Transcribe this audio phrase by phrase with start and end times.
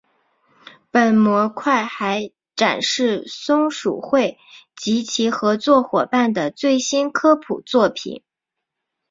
[0.89, 4.39] 本模块还展示松鼠会
[4.75, 8.23] 及其合作伙伴的最新科普作品。